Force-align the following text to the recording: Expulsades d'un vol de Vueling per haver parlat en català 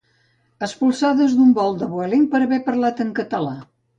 Expulsades 0.67 1.35
d'un 1.41 1.51
vol 1.59 1.77
de 1.83 1.89
Vueling 1.93 2.25
per 2.33 2.41
haver 2.47 2.61
parlat 2.71 3.03
en 3.07 3.15
català 3.23 3.55